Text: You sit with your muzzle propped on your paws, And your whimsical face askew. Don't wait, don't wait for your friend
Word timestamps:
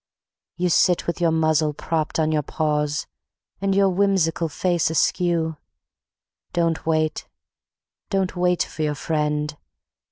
You 0.57 0.69
sit 0.69 1.05
with 1.05 1.21
your 1.21 1.29
muzzle 1.29 1.73
propped 1.75 2.17
on 2.19 2.31
your 2.31 2.41
paws, 2.41 3.05
And 3.61 3.75
your 3.75 3.87
whimsical 3.87 4.49
face 4.49 4.89
askew. 4.89 5.57
Don't 6.53 6.87
wait, 6.87 7.27
don't 8.09 8.35
wait 8.35 8.63
for 8.63 8.81
your 8.81 8.95
friend 8.95 9.55